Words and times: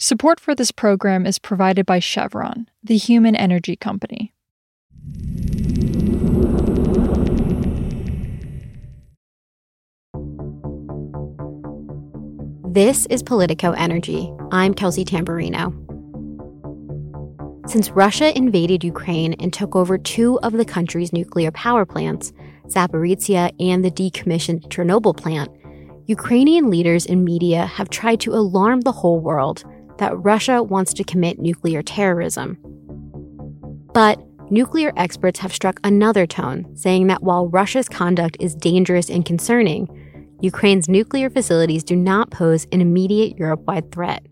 Support 0.00 0.38
for 0.38 0.54
this 0.54 0.70
program 0.70 1.26
is 1.26 1.40
provided 1.40 1.84
by 1.84 1.98
Chevron, 1.98 2.68
the 2.84 2.96
human 2.96 3.34
energy 3.34 3.74
company. 3.74 4.32
This 12.70 13.06
is 13.06 13.24
Politico 13.24 13.72
Energy. 13.72 14.32
I'm 14.52 14.72
Kelsey 14.72 15.04
Tamborrino. 15.04 15.74
Since 17.68 17.90
Russia 17.90 18.36
invaded 18.38 18.84
Ukraine 18.84 19.34
and 19.40 19.52
took 19.52 19.74
over 19.74 19.98
two 19.98 20.38
of 20.44 20.52
the 20.52 20.64
country's 20.64 21.12
nuclear 21.12 21.50
power 21.50 21.84
plants, 21.84 22.32
Zaporizhia 22.68 23.50
and 23.58 23.84
the 23.84 23.90
decommissioned 23.90 24.68
Chernobyl 24.68 25.16
plant, 25.16 25.50
Ukrainian 26.06 26.70
leaders 26.70 27.04
and 27.04 27.24
media 27.24 27.66
have 27.66 27.90
tried 27.90 28.20
to 28.20 28.32
alarm 28.32 28.82
the 28.82 28.92
whole 28.92 29.18
world 29.18 29.64
that 29.98 30.16
Russia 30.18 30.62
wants 30.62 30.92
to 30.94 31.04
commit 31.04 31.38
nuclear 31.38 31.82
terrorism. 31.82 32.58
But 33.92 34.20
nuclear 34.50 34.92
experts 34.96 35.40
have 35.40 35.52
struck 35.52 35.80
another 35.84 36.26
tone, 36.26 36.74
saying 36.76 37.08
that 37.08 37.22
while 37.22 37.48
Russia's 37.48 37.88
conduct 37.88 38.36
is 38.40 38.54
dangerous 38.54 39.10
and 39.10 39.24
concerning, 39.24 39.88
Ukraine's 40.40 40.88
nuclear 40.88 41.28
facilities 41.28 41.82
do 41.82 41.96
not 41.96 42.30
pose 42.30 42.66
an 42.70 42.80
immediate 42.80 43.38
Europe 43.38 43.62
wide 43.66 43.90
threat. 43.90 44.24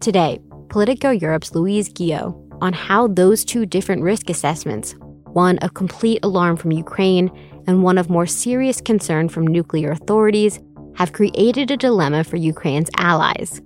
Today, 0.00 0.40
Politico 0.68 1.10
Europe's 1.10 1.54
Louise 1.54 1.88
Guillot 1.88 2.34
on 2.60 2.72
how 2.72 3.06
those 3.06 3.44
two 3.44 3.64
different 3.64 4.02
risk 4.02 4.28
assessments, 4.28 4.94
one 5.32 5.58
of 5.58 5.74
complete 5.74 6.18
alarm 6.24 6.56
from 6.56 6.72
Ukraine 6.72 7.30
and 7.66 7.82
one 7.82 7.98
of 7.98 8.10
more 8.10 8.26
serious 8.26 8.80
concern 8.80 9.28
from 9.28 9.46
nuclear 9.46 9.92
authorities, 9.92 10.58
have 10.96 11.12
created 11.12 11.70
a 11.70 11.76
dilemma 11.76 12.24
for 12.24 12.36
Ukraine's 12.36 12.90
allies. 12.96 13.60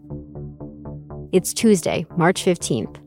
It's 1.32 1.54
Tuesday, 1.54 2.04
March 2.18 2.44
15th. 2.44 2.98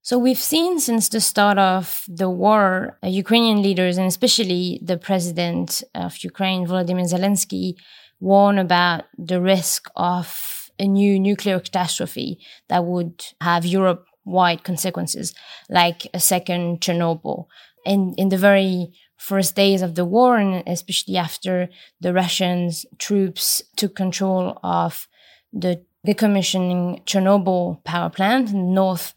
So 0.00 0.16
we've 0.16 0.38
seen 0.38 0.80
since 0.80 1.10
the 1.10 1.20
start 1.20 1.58
of 1.58 2.04
the 2.08 2.30
war, 2.30 2.98
uh, 3.04 3.08
Ukrainian 3.08 3.60
leaders 3.60 3.98
and 3.98 4.06
especially 4.06 4.80
the 4.82 4.96
president 4.96 5.82
of 5.94 6.24
Ukraine, 6.24 6.66
Volodymyr 6.66 7.12
Zelensky, 7.12 7.74
warn 8.20 8.56
about 8.56 9.04
the 9.18 9.42
risk 9.42 9.90
of 9.96 10.70
a 10.78 10.88
new 10.88 11.20
nuclear 11.20 11.60
catastrophe 11.60 12.38
that 12.68 12.86
would 12.86 13.22
have 13.42 13.66
Europe 13.66 14.06
wide 14.24 14.64
consequences, 14.64 15.34
like 15.68 16.06
a 16.14 16.20
second 16.20 16.80
Chernobyl. 16.80 17.48
And 17.84 18.14
in 18.16 18.30
the 18.30 18.38
very 18.38 18.94
first 19.16 19.56
days 19.56 19.82
of 19.82 19.94
the 19.94 20.04
war, 20.04 20.36
and 20.36 20.62
especially 20.66 21.16
after 21.16 21.68
the 22.00 22.12
Russian 22.12 22.70
troops 22.98 23.62
took 23.76 23.94
control 23.94 24.58
of 24.62 25.08
the 25.52 25.84
decommissioning 26.06 27.04
Chernobyl 27.04 27.82
power 27.84 28.10
plant 28.10 28.52
north 28.52 29.14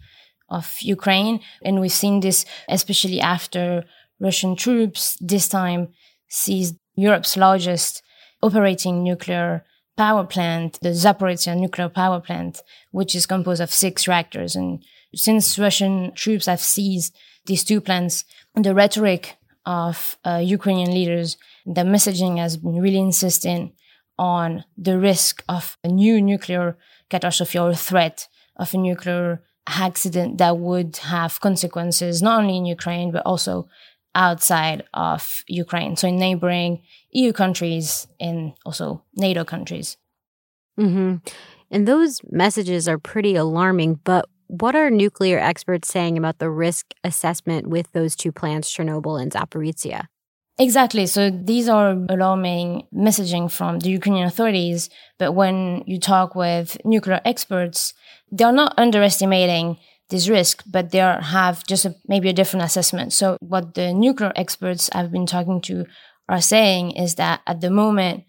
of 0.49 0.77
Ukraine. 0.81 1.39
And 1.63 1.79
we've 1.79 1.91
seen 1.91 2.21
this 2.21 2.45
especially 2.67 3.21
after 3.21 3.83
Russian 4.19 4.55
troops 4.55 5.17
this 5.21 5.47
time 5.47 5.89
seized 6.27 6.75
Europe's 6.95 7.37
largest 7.37 8.01
operating 8.41 9.03
nuclear 9.03 9.63
power 9.97 10.23
plant, 10.23 10.79
the 10.81 10.89
Zaporizhia 10.89 11.57
nuclear 11.57 11.89
power 11.89 12.19
plant, 12.19 12.61
which 12.91 13.13
is 13.15 13.25
composed 13.25 13.61
of 13.61 13.71
six 13.71 14.07
reactors. 14.07 14.55
And 14.55 14.83
since 15.13 15.59
Russian 15.59 16.13
troops 16.13 16.45
have 16.45 16.61
seized 16.61 17.15
these 17.45 17.63
two 17.63 17.81
plants, 17.81 18.23
the 18.55 18.73
rhetoric 18.73 19.35
of 19.65 20.17
uh, 20.25 20.41
Ukrainian 20.43 20.91
leaders, 20.93 21.37
the 21.65 21.81
messaging 21.81 22.37
has 22.37 22.57
been 22.57 22.79
really 22.79 22.99
insistent 22.99 23.73
on 24.17 24.63
the 24.77 24.97
risk 24.97 25.43
of 25.47 25.77
a 25.83 25.87
new 25.87 26.21
nuclear 26.21 26.77
catastrophe 27.09 27.57
or 27.57 27.73
threat 27.73 28.27
of 28.57 28.73
a 28.73 28.77
nuclear 28.77 29.41
accident 29.67 30.37
that 30.39 30.57
would 30.57 30.97
have 30.97 31.39
consequences 31.39 32.21
not 32.21 32.41
only 32.41 32.57
in 32.57 32.65
Ukraine 32.65 33.11
but 33.11 33.23
also 33.25 33.69
outside 34.15 34.83
of 34.93 35.43
Ukraine, 35.47 35.95
so 35.95 36.07
in 36.07 36.17
neighboring 36.17 36.81
EU 37.11 37.31
countries 37.31 38.07
and 38.19 38.53
also 38.65 39.03
NATO 39.15 39.45
countries. 39.45 39.97
Mm-hmm. 40.79 41.17
And 41.71 41.87
those 41.87 42.21
messages 42.29 42.87
are 42.87 42.97
pretty 42.97 43.35
alarming. 43.35 43.99
But 44.03 44.25
what 44.49 44.75
are 44.75 44.89
nuclear 44.89 45.37
experts 45.37 45.87
saying 45.87 46.17
about 46.17 46.39
the 46.39 46.49
risk 46.49 46.93
assessment 47.03 47.67
with 47.67 47.91
those 47.91 48.15
two 48.15 48.31
plants, 48.31 48.75
Chernobyl 48.75 49.21
and 49.21 49.31
Zaporizhia? 49.31 50.07
Exactly. 50.57 51.05
So 51.05 51.29
these 51.29 51.69
are 51.69 51.91
alarming 52.09 52.87
messaging 52.93 53.49
from 53.51 53.79
the 53.79 53.91
Ukrainian 53.91 54.27
authorities. 54.27 54.89
But 55.19 55.33
when 55.33 55.83
you 55.85 55.99
talk 55.99 56.35
with 56.35 56.77
nuclear 56.83 57.21
experts, 57.23 57.93
they're 58.31 58.51
not 58.51 58.73
underestimating 58.77 59.77
this 60.09 60.27
risk, 60.27 60.63
but 60.65 60.91
they 60.91 60.97
have 60.97 61.65
just 61.67 61.85
a, 61.85 61.95
maybe 62.07 62.29
a 62.29 62.33
different 62.33 62.65
assessment. 62.65 63.13
So 63.13 63.37
what 63.39 63.75
the 63.75 63.93
nuclear 63.93 64.33
experts 64.35 64.89
I've 64.93 65.11
been 65.11 65.27
talking 65.27 65.61
to 65.61 65.85
are 66.27 66.41
saying 66.41 66.91
is 66.91 67.15
that 67.15 67.41
at 67.45 67.61
the 67.61 67.69
moment, 67.69 68.23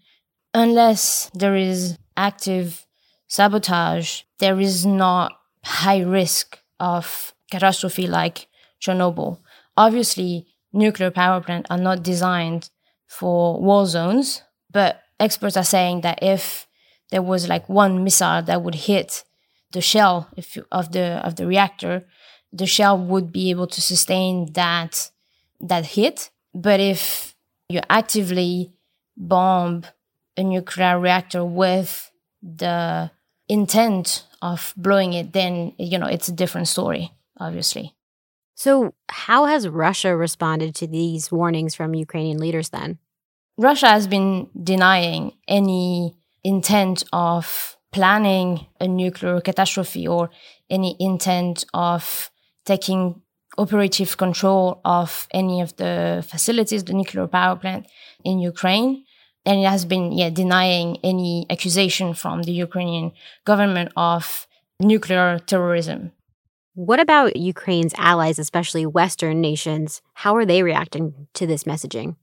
unless 0.53 1.31
there 1.33 1.55
is 1.55 1.97
active 2.15 2.85
sabotage, 3.27 4.21
there 4.39 4.59
is 4.59 4.85
not 4.85 5.33
high 5.63 6.01
risk 6.01 6.59
of 6.79 7.33
catastrophe 7.49 8.07
like 8.07 8.47
Chernobyl. 8.81 9.39
Obviously, 9.77 10.47
nuclear 10.73 11.11
power 11.11 11.41
plants 11.41 11.69
are 11.69 11.77
not 11.77 12.03
designed 12.03 12.69
for 13.07 13.61
war 13.61 13.85
zones, 13.85 14.41
but 14.69 15.01
experts 15.19 15.57
are 15.57 15.63
saying 15.63 16.01
that 16.01 16.19
if 16.21 16.67
there 17.11 17.21
was 17.21 17.47
like 17.47 17.67
one 17.69 18.03
missile 18.03 18.41
that 18.41 18.63
would 18.63 18.75
hit 18.75 19.23
the 19.71 19.81
shell 19.81 20.29
if, 20.35 20.57
of 20.71 20.91
the 20.91 21.25
of 21.25 21.35
the 21.35 21.45
reactor, 21.45 22.05
the 22.51 22.65
shell 22.65 22.97
would 22.97 23.31
be 23.31 23.49
able 23.49 23.67
to 23.67 23.81
sustain 23.81 24.51
that 24.53 25.11
that 25.59 25.85
hit. 25.85 26.29
But 26.53 26.79
if 26.79 27.35
you 27.69 27.81
actively 27.89 28.73
bomb 29.15 29.83
a 30.35 30.43
nuclear 30.43 30.99
reactor 30.99 31.45
with 31.45 32.11
the 32.41 33.11
intent 33.51 34.25
of 34.41 34.73
blowing 34.77 35.11
it, 35.11 35.33
then 35.33 35.73
you 35.77 35.99
know 35.99 36.07
it's 36.07 36.29
a 36.29 36.39
different 36.41 36.69
story, 36.69 37.11
obviously. 37.37 37.93
So, 38.55 38.93
how 39.09 39.45
has 39.45 39.67
Russia 39.67 40.15
responded 40.15 40.73
to 40.75 40.87
these 40.87 41.31
warnings 41.31 41.75
from 41.75 41.93
Ukrainian 41.93 42.37
leaders 42.37 42.69
then? 42.69 42.99
Russia 43.57 43.89
has 43.89 44.07
been 44.07 44.49
denying 44.63 45.33
any 45.47 46.15
intent 46.43 47.03
of 47.11 47.77
planning 47.91 48.67
a 48.79 48.87
nuclear 48.87 49.41
catastrophe 49.41 50.07
or 50.07 50.29
any 50.69 50.95
intent 50.99 51.65
of 51.73 52.31
taking 52.65 53.21
operative 53.57 54.15
control 54.15 54.79
of 54.85 55.27
any 55.31 55.59
of 55.59 55.75
the 55.75 56.25
facilities, 56.27 56.85
the 56.85 56.93
nuclear 56.93 57.27
power 57.27 57.57
plant 57.57 57.85
in 58.23 58.39
Ukraine. 58.39 59.03
And 59.45 59.59
it 59.59 59.67
has 59.67 59.85
been 59.85 60.11
yeah, 60.11 60.29
denying 60.29 60.97
any 61.03 61.45
accusation 61.49 62.13
from 62.13 62.43
the 62.43 62.51
Ukrainian 62.51 63.11
government 63.45 63.91
of 63.95 64.47
nuclear 64.79 65.39
terrorism. 65.39 66.11
What 66.73 66.99
about 66.99 67.35
Ukraine's 67.35 67.93
allies, 67.97 68.39
especially 68.39 68.85
Western 68.85 69.41
nations? 69.41 70.01
How 70.13 70.35
are 70.35 70.45
they 70.45 70.63
reacting 70.63 71.27
to 71.33 71.45
this 71.45 71.65
messaging? 71.65 72.15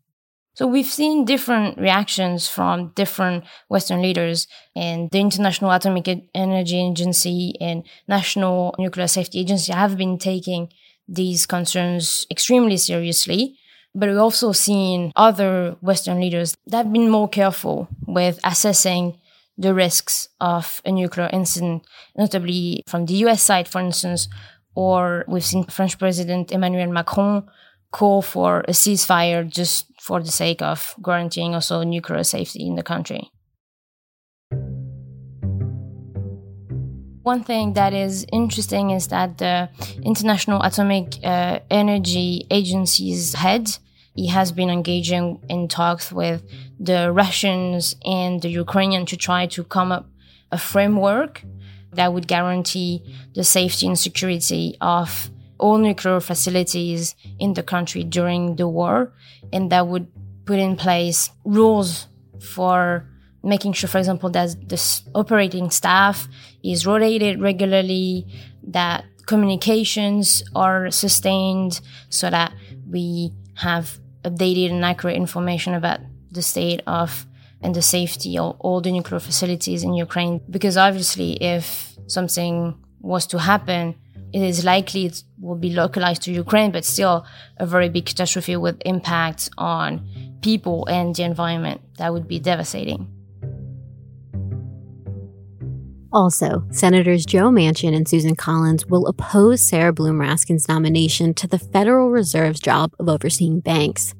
So 0.55 0.67
we've 0.67 0.87
seen 0.87 1.25
different 1.25 1.79
reactions 1.79 2.49
from 2.49 2.91
different 2.97 3.45
Western 3.69 4.03
leaders 4.03 4.49
and 4.75 5.09
the 5.13 5.21
International 5.21 5.71
Atomic 5.71 6.09
Energy 6.35 6.81
Agency 6.81 7.55
and 7.61 7.85
National 8.09 8.75
Nuclear 8.77 9.07
Safety 9.07 9.39
Agency 9.39 9.73
have 9.73 9.97
been 9.97 10.19
taking 10.19 10.73
these 11.07 11.47
concerns 11.47 12.27
extremely 12.29 12.77
seriously. 12.77 13.57
But 13.99 14.11
we've 14.11 14.19
also 14.19 14.53
seen 14.53 15.11
other 15.17 15.77
Western 15.81 16.21
leaders 16.21 16.57
that 16.69 16.85
have 16.85 16.93
been 16.93 17.11
more 17.11 17.29
careful 17.29 17.89
with 18.07 18.39
assessing 18.45 19.19
the 19.57 19.75
risks 19.75 20.29
of 20.41 20.81
a 20.85 20.93
nuclear 20.93 21.29
incident, 21.33 21.85
notably 22.17 22.85
from 22.87 23.07
the 23.07 23.15
US 23.27 23.43
side, 23.43 23.67
for 23.67 23.81
instance, 23.81 24.29
or 24.77 25.25
we've 25.27 25.45
seen 25.45 25.65
French 25.65 25.99
President 25.99 26.53
Emmanuel 26.53 26.93
Macron 26.93 27.51
call 27.91 28.23
for 28.23 28.61
a 28.69 28.71
ceasefire 28.71 29.43
just 29.51 29.87
for 30.01 30.21
the 30.21 30.31
sake 30.31 30.63
of 30.63 30.95
guaranteeing 31.03 31.57
also 31.57 31.83
nuclear 31.83 32.23
safety 32.23 32.69
in 32.69 32.77
the 32.77 32.85
country. 32.85 33.33
One 37.25 37.43
thing 37.43 37.73
that 37.73 37.93
is 37.93 38.25
interesting 38.33 38.91
is 38.91 39.09
that 39.09 39.39
the 39.39 39.69
International 40.05 40.63
Atomic 40.63 41.19
uh, 41.25 41.59
Energy 41.69 42.47
Agency's 42.49 43.35
head 43.35 43.77
he 44.19 44.27
has 44.27 44.51
been 44.51 44.69
engaging 44.69 45.41
in 45.49 45.69
talks 45.69 46.11
with 46.11 46.43
the 46.81 47.13
Russians 47.13 47.95
and 48.05 48.43
the 48.43 48.51
Ukrainian 48.65 49.07
to 49.07 49.17
try 49.17 49.47
to 49.55 49.63
come 49.63 49.93
up 49.93 50.07
a 50.51 50.59
framework 50.59 51.45
that 51.93 52.13
would 52.13 52.27
guarantee 52.27 52.93
the 53.37 53.45
safety 53.45 53.87
and 53.87 53.97
security 53.97 54.77
of 54.81 55.31
all 55.59 55.79
nuclear 55.79 56.19
facilities 56.19 57.15
in 57.39 57.55
the 57.55 57.63
country 57.63 58.03
during 58.03 58.57
the 58.57 58.67
war, 58.67 59.13
and 59.53 59.71
that 59.71 59.87
would 59.87 60.09
put 60.47 60.59
in 60.59 60.75
place 60.75 61.31
rules 61.45 62.09
for 62.41 63.09
making 63.45 63.73
sure, 63.73 63.89
for 63.89 63.99
example, 63.99 64.31
that 64.31 64.49
the 64.69 64.81
operating 65.15 65.71
staff 65.71 66.27
is 66.65 66.87
rotated 66.89 67.41
regularly, 67.41 68.27
that 68.65 69.05
communications 69.27 70.43
are 70.57 70.91
sustained 70.91 71.81
so 72.09 72.29
that 72.31 72.53
we 72.91 73.31
have 73.55 74.01
updated 74.25 74.71
and 74.71 74.85
accurate 74.85 75.17
information 75.17 75.75
about 75.75 76.01
the 76.31 76.43
state 76.43 76.81
of 76.87 77.27
and 77.61 77.75
the 77.75 77.83
safety 77.83 78.39
of 78.39 78.57
all 78.61 78.81
the 78.81 78.93
nuclear 78.93 79.21
facilities 79.21 79.83
in 79.83 79.95
Ukraine. 79.95 80.41
Because 80.49 80.77
obviously, 80.77 81.33
if 81.43 81.97
something 82.07 82.79
was 83.01 83.27
to 83.29 83.39
happen, 83.39 83.97
it 84.33 84.43
is 84.43 84.65
likely 84.65 85.07
it 85.07 85.23
will 85.41 85.57
be 85.57 85.71
localized 85.71 86.23
to 86.23 86.33
Ukraine, 86.33 86.71
but 86.71 86.85
still 86.85 87.27
a 87.57 87.67
very 87.67 87.89
big 87.89 88.07
catastrophe 88.07 88.57
with 88.57 88.81
impacts 88.85 89.51
on 89.59 90.07
people 90.43 90.87
and 90.87 91.15
the 91.15 91.25
environment. 91.25 91.81
That 91.97 92.13
would 92.13 92.29
be 92.29 92.39
devastating. 92.39 93.18
Also, 96.13 96.67
Senators 96.71 97.27
Joe 97.27 97.51
Manchin 97.51 97.95
and 97.95 98.09
Susan 98.09 98.35
Collins 98.35 98.87
will 98.87 99.07
oppose 99.07 99.61
Sarah 99.61 99.93
Bloom 99.93 100.19
Raskin's 100.19 100.69
nomination 100.69 101.35
to 101.35 101.47
the 101.47 101.59
Federal 101.59 102.11
Reserve's 102.11 102.61
job 102.61 102.95
of 102.99 103.09
overseeing 103.09 103.61
banks. 103.61 104.15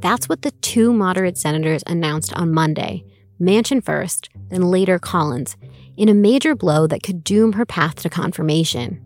That's 0.00 0.28
what 0.28 0.42
the 0.42 0.50
two 0.50 0.92
moderate 0.92 1.38
senators 1.38 1.84
announced 1.86 2.34
on 2.34 2.52
Monday 2.52 3.04
Manchin 3.40 3.84
first, 3.84 4.28
then 4.50 4.62
later 4.62 4.98
Collins, 5.00 5.56
in 5.96 6.08
a 6.08 6.14
major 6.14 6.54
blow 6.54 6.86
that 6.86 7.02
could 7.02 7.24
doom 7.24 7.54
her 7.54 7.66
path 7.66 7.96
to 7.96 8.08
confirmation. 8.08 9.00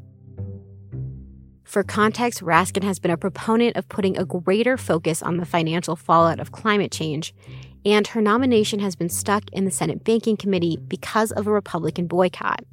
For 1.65 1.83
context, 1.83 2.43
Raskin 2.43 2.85
has 2.85 2.99
been 2.99 3.11
a 3.11 3.17
proponent 3.17 3.77
of 3.77 3.89
putting 3.89 4.17
a 4.17 4.25
greater 4.25 4.77
focus 4.77 5.23
on 5.23 5.39
the 5.39 5.47
financial 5.47 5.97
fallout 5.97 6.39
of 6.39 6.53
climate 6.53 6.93
change, 6.93 7.35
and 7.87 8.09
her 8.09 8.21
nomination 8.21 8.81
has 8.81 8.97
been 8.97 9.09
stuck 9.09 9.45
in 9.53 9.65
the 9.65 9.71
Senate 9.71 10.03
Banking 10.03 10.37
Committee 10.37 10.77
because 10.89 11.31
of 11.31 11.47
a 11.47 11.53
Republican 11.53 12.09
boycott. 12.09 12.65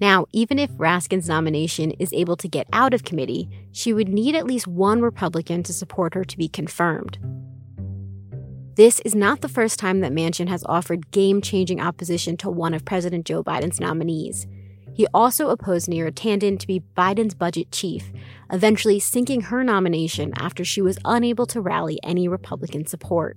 Now, 0.00 0.24
even 0.32 0.58
if 0.58 0.70
Raskin's 0.72 1.28
nomination 1.28 1.90
is 1.92 2.12
able 2.14 2.36
to 2.38 2.48
get 2.48 2.66
out 2.72 2.94
of 2.94 3.04
committee, 3.04 3.50
she 3.70 3.92
would 3.92 4.08
need 4.08 4.34
at 4.34 4.46
least 4.46 4.66
one 4.66 5.02
Republican 5.02 5.62
to 5.64 5.74
support 5.74 6.14
her 6.14 6.24
to 6.24 6.38
be 6.38 6.48
confirmed. 6.48 7.18
This 8.76 8.98
is 9.00 9.14
not 9.14 9.42
the 9.42 9.48
first 9.48 9.78
time 9.78 10.00
that 10.00 10.12
Manchin 10.12 10.48
has 10.48 10.64
offered 10.64 11.10
game 11.10 11.42
changing 11.42 11.80
opposition 11.80 12.38
to 12.38 12.50
one 12.50 12.72
of 12.72 12.86
President 12.86 13.26
Joe 13.26 13.44
Biden's 13.44 13.78
nominees. 13.78 14.46
He 14.94 15.06
also 15.12 15.50
opposed 15.50 15.88
Neera 15.88 16.12
Tanden 16.12 16.58
to 16.58 16.66
be 16.66 16.84
Biden's 16.96 17.34
budget 17.34 17.72
chief, 17.72 18.12
eventually 18.50 19.00
sinking 19.00 19.42
her 19.42 19.64
nomination 19.64 20.32
after 20.36 20.64
she 20.64 20.80
was 20.80 20.98
unable 21.04 21.46
to 21.46 21.60
rally 21.60 21.98
any 22.04 22.28
Republican 22.28 22.86
support. 22.86 23.36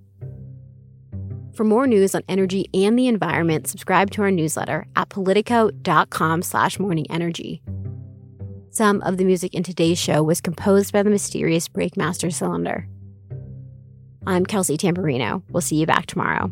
For 1.54 1.64
more 1.64 1.88
news 1.88 2.14
on 2.14 2.22
energy 2.30 2.70
and 2.72 2.98
the 2.98 3.08
environment, 3.08 3.68
subscribe 3.68 4.12
to 4.12 4.22
our 4.22 4.30
newsletter 4.30 4.86
at 4.96 5.10
politico.com 5.10 6.44
slash 6.44 6.78
morningenergy. 6.78 7.62
Some 8.70 9.02
of 9.02 9.18
the 9.18 9.26
music 9.26 9.56
in 9.56 9.64
today's 9.64 9.98
show 9.98 10.22
was 10.22 10.40
composed 10.40 10.94
by 10.94 11.02
the 11.02 11.10
mysterious 11.10 11.68
Breakmaster 11.68 12.32
Cylinder. 12.32 12.88
I'm 14.28 14.46
Kelsey 14.46 14.78
Tamborrino. 14.78 15.42
We'll 15.50 15.62
see 15.62 15.78
you 15.78 15.88
back 15.88 16.06
tomorrow. 16.06 16.52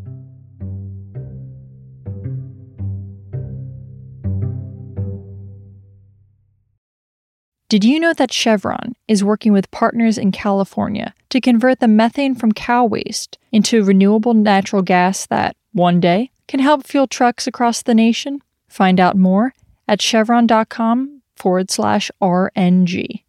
Did 7.67 7.83
you 7.83 7.99
know 7.99 8.13
that 8.13 8.31
Chevron 8.31 8.95
is 9.07 9.23
working 9.23 9.51
with 9.51 9.71
partners 9.71 10.19
in 10.19 10.31
California 10.31 11.15
to 11.29 11.41
convert 11.41 11.79
the 11.79 11.87
methane 11.87 12.35
from 12.35 12.51
cow 12.51 12.85
waste 12.85 13.39
into 13.51 13.83
renewable 13.83 14.35
natural 14.35 14.83
gas 14.83 15.25
that, 15.27 15.55
one 15.73 15.99
day, 15.99 16.29
can 16.47 16.59
help 16.59 16.85
fuel 16.85 17.07
trucks 17.07 17.47
across 17.47 17.81
the 17.81 17.95
nation? 17.95 18.41
Find 18.69 18.99
out 18.99 19.17
more 19.17 19.55
at 19.87 19.99
chevron.com 19.99 21.23
forward 21.35 21.71
slash 21.71 22.11
RNG. 22.21 23.24